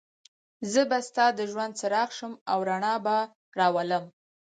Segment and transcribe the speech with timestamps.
[0.71, 3.17] زه به ستا د ژوند څراغ شم او رڼا به
[3.57, 4.05] راولم.